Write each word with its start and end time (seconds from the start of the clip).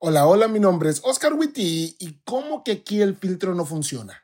Hola, 0.00 0.28
hola, 0.28 0.46
mi 0.46 0.60
nombre 0.60 0.90
es 0.90 1.00
Oscar 1.02 1.32
Witty 1.32 1.96
y 1.98 2.20
¿cómo 2.24 2.62
que 2.62 2.70
aquí 2.70 3.02
el 3.02 3.16
filtro 3.16 3.56
no 3.56 3.66
funciona? 3.66 4.20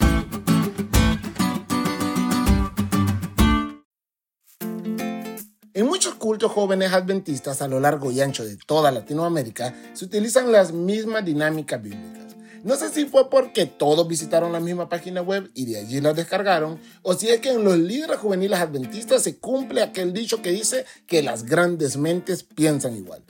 En 5.72 5.86
muchos 5.86 6.14
cultos 6.14 6.52
jóvenes 6.52 6.92
adventistas 6.92 7.60
a 7.60 7.66
lo 7.66 7.80
largo 7.80 8.12
y 8.12 8.20
ancho 8.20 8.44
de 8.44 8.56
toda 8.56 8.92
Latinoamérica 8.92 9.74
se 9.94 10.04
utilizan 10.04 10.52
las 10.52 10.72
mismas 10.72 11.24
dinámicas 11.24 11.82
bíblicas. 11.82 12.36
No 12.62 12.76
sé 12.76 12.90
si 12.90 13.06
fue 13.06 13.28
porque 13.28 13.66
todos 13.66 14.06
visitaron 14.06 14.52
la 14.52 14.60
misma 14.60 14.88
página 14.88 15.22
web 15.22 15.50
y 15.54 15.64
de 15.64 15.80
allí 15.80 16.00
las 16.00 16.14
descargaron, 16.14 16.78
o 17.02 17.14
si 17.14 17.30
es 17.30 17.40
que 17.40 17.50
en 17.50 17.64
los 17.64 17.76
líderes 17.76 18.18
juveniles 18.18 18.60
adventistas 18.60 19.24
se 19.24 19.38
cumple 19.38 19.82
aquel 19.82 20.12
dicho 20.12 20.40
que 20.40 20.52
dice 20.52 20.86
que 21.08 21.24
las 21.24 21.42
grandes 21.42 21.96
mentes 21.96 22.44
piensan 22.44 22.96
igual. 22.96 23.24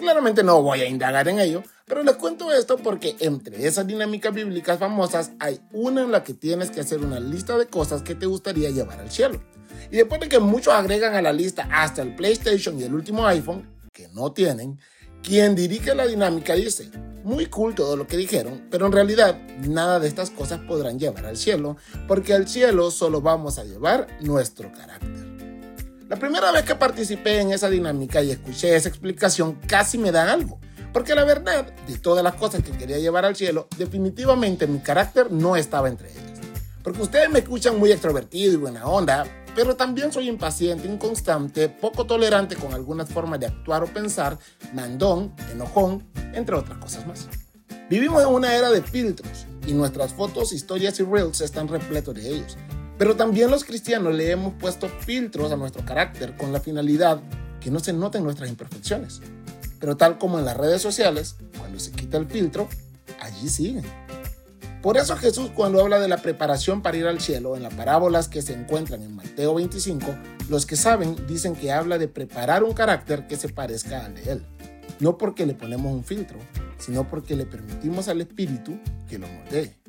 Claramente 0.00 0.42
no 0.42 0.62
voy 0.62 0.80
a 0.80 0.88
indagar 0.88 1.28
en 1.28 1.38
ello, 1.38 1.62
pero 1.84 2.02
les 2.02 2.16
cuento 2.16 2.50
esto 2.54 2.78
porque 2.78 3.16
entre 3.20 3.66
esas 3.66 3.86
dinámicas 3.86 4.32
bíblicas 4.32 4.78
famosas 4.78 5.32
hay 5.38 5.60
una 5.72 6.00
en 6.00 6.10
la 6.10 6.24
que 6.24 6.32
tienes 6.32 6.70
que 6.70 6.80
hacer 6.80 7.00
una 7.00 7.20
lista 7.20 7.58
de 7.58 7.66
cosas 7.66 8.00
que 8.00 8.14
te 8.14 8.24
gustaría 8.24 8.70
llevar 8.70 8.98
al 8.98 9.10
cielo. 9.10 9.42
Y 9.90 9.96
después 9.96 10.18
de 10.22 10.30
que 10.30 10.38
muchos 10.38 10.72
agregan 10.72 11.14
a 11.16 11.20
la 11.20 11.34
lista 11.34 11.68
hasta 11.70 12.00
el 12.00 12.16
PlayStation 12.16 12.80
y 12.80 12.84
el 12.84 12.94
último 12.94 13.26
iPhone, 13.26 13.68
que 13.92 14.08
no 14.08 14.32
tienen, 14.32 14.78
quien 15.22 15.54
dirige 15.54 15.94
la 15.94 16.06
dinámica 16.06 16.54
dice, 16.54 16.90
muy 17.22 17.44
cool 17.46 17.74
todo 17.74 17.94
lo 17.94 18.06
que 18.06 18.16
dijeron, 18.16 18.68
pero 18.70 18.86
en 18.86 18.92
realidad 18.92 19.38
nada 19.68 20.00
de 20.00 20.08
estas 20.08 20.30
cosas 20.30 20.60
podrán 20.60 20.98
llevar 20.98 21.26
al 21.26 21.36
cielo, 21.36 21.76
porque 22.08 22.32
al 22.32 22.48
cielo 22.48 22.90
solo 22.90 23.20
vamos 23.20 23.58
a 23.58 23.64
llevar 23.64 24.06
nuestro 24.22 24.72
carácter. 24.72 25.29
La 26.10 26.16
primera 26.16 26.50
vez 26.50 26.64
que 26.64 26.74
participé 26.74 27.40
en 27.40 27.52
esa 27.52 27.70
dinámica 27.70 28.20
y 28.20 28.32
escuché 28.32 28.74
esa 28.74 28.88
explicación 28.88 29.60
casi 29.68 29.96
me 29.96 30.10
da 30.10 30.32
algo. 30.32 30.58
Porque 30.92 31.14
la 31.14 31.22
verdad, 31.22 31.72
de 31.86 31.98
todas 31.98 32.24
las 32.24 32.34
cosas 32.34 32.64
que 32.64 32.72
quería 32.72 32.98
llevar 32.98 33.24
al 33.24 33.36
cielo, 33.36 33.68
definitivamente 33.78 34.66
mi 34.66 34.80
carácter 34.80 35.30
no 35.30 35.54
estaba 35.54 35.88
entre 35.88 36.10
ellas. 36.10 36.40
Porque 36.82 37.00
ustedes 37.00 37.30
me 37.30 37.38
escuchan 37.38 37.78
muy 37.78 37.92
extrovertido 37.92 38.54
y 38.54 38.56
buena 38.56 38.86
onda, 38.86 39.24
pero 39.54 39.76
también 39.76 40.12
soy 40.12 40.28
impaciente, 40.28 40.88
inconstante, 40.88 41.68
poco 41.68 42.04
tolerante 42.04 42.56
con 42.56 42.74
algunas 42.74 43.08
formas 43.08 43.38
de 43.38 43.46
actuar 43.46 43.84
o 43.84 43.86
pensar, 43.86 44.36
mandón, 44.74 45.32
enojón, 45.52 46.04
entre 46.34 46.56
otras 46.56 46.78
cosas 46.78 47.06
más. 47.06 47.28
Vivimos 47.88 48.20
en 48.20 48.30
una 48.30 48.52
era 48.52 48.68
de 48.70 48.82
filtros 48.82 49.46
y 49.64 49.74
nuestras 49.74 50.12
fotos, 50.12 50.52
historias 50.52 50.98
y 50.98 51.04
reels 51.04 51.40
están 51.40 51.68
repletos 51.68 52.16
de 52.16 52.28
ellos. 52.30 52.56
Pero 53.00 53.16
también 53.16 53.50
los 53.50 53.64
cristianos 53.64 54.14
le 54.14 54.30
hemos 54.30 54.52
puesto 54.52 54.86
filtros 54.86 55.50
a 55.50 55.56
nuestro 55.56 55.82
carácter 55.86 56.36
con 56.36 56.52
la 56.52 56.60
finalidad 56.60 57.22
que 57.58 57.70
no 57.70 57.80
se 57.80 57.94
noten 57.94 58.22
nuestras 58.22 58.50
imperfecciones. 58.50 59.22
Pero 59.78 59.96
tal 59.96 60.18
como 60.18 60.38
en 60.38 60.44
las 60.44 60.54
redes 60.54 60.82
sociales, 60.82 61.36
cuando 61.56 61.80
se 61.80 61.92
quita 61.92 62.18
el 62.18 62.26
filtro, 62.26 62.68
allí 63.18 63.48
siguen. 63.48 63.86
Por 64.82 64.98
eso 64.98 65.16
Jesús 65.16 65.50
cuando 65.54 65.80
habla 65.80 65.98
de 65.98 66.08
la 66.08 66.18
preparación 66.18 66.82
para 66.82 66.98
ir 66.98 67.06
al 67.06 67.22
cielo, 67.22 67.56
en 67.56 67.62
las 67.62 67.72
parábolas 67.72 68.28
que 68.28 68.42
se 68.42 68.52
encuentran 68.52 69.00
en 69.00 69.16
Mateo 69.16 69.54
25, 69.54 70.06
los 70.50 70.66
que 70.66 70.76
saben 70.76 71.16
dicen 71.26 71.56
que 71.56 71.72
habla 71.72 71.96
de 71.96 72.06
preparar 72.06 72.62
un 72.64 72.74
carácter 72.74 73.26
que 73.26 73.36
se 73.36 73.48
parezca 73.48 74.04
al 74.04 74.14
de 74.14 74.32
Él. 74.32 74.46
No 74.98 75.16
porque 75.16 75.46
le 75.46 75.54
ponemos 75.54 75.90
un 75.90 76.04
filtro, 76.04 76.38
sino 76.76 77.08
porque 77.08 77.34
le 77.34 77.46
permitimos 77.46 78.08
al 78.08 78.20
Espíritu 78.20 78.78
que 79.08 79.18
lo 79.18 79.26
moldee. 79.26 79.79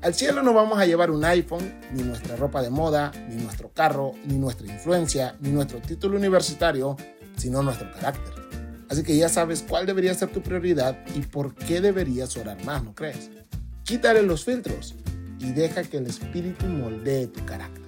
Al 0.00 0.14
cielo 0.14 0.44
no 0.44 0.54
vamos 0.54 0.78
a 0.78 0.86
llevar 0.86 1.10
un 1.10 1.24
iPhone, 1.24 1.80
ni 1.92 2.04
nuestra 2.04 2.36
ropa 2.36 2.62
de 2.62 2.70
moda, 2.70 3.10
ni 3.28 3.34
nuestro 3.42 3.72
carro, 3.72 4.12
ni 4.26 4.38
nuestra 4.38 4.68
influencia, 4.68 5.34
ni 5.40 5.50
nuestro 5.50 5.80
título 5.80 6.16
universitario, 6.16 6.96
sino 7.36 7.64
nuestro 7.64 7.90
carácter. 7.90 8.32
Así 8.88 9.02
que 9.02 9.16
ya 9.16 9.28
sabes 9.28 9.64
cuál 9.68 9.86
debería 9.86 10.14
ser 10.14 10.28
tu 10.28 10.40
prioridad 10.40 10.96
y 11.16 11.20
por 11.22 11.52
qué 11.52 11.80
deberías 11.80 12.36
orar 12.36 12.64
más, 12.64 12.84
¿no 12.84 12.94
crees? 12.94 13.28
Quítale 13.82 14.22
los 14.22 14.44
filtros 14.44 14.94
y 15.40 15.50
deja 15.50 15.82
que 15.82 15.96
el 15.96 16.06
Espíritu 16.06 16.66
moldee 16.66 17.26
tu 17.26 17.44
carácter. 17.44 17.87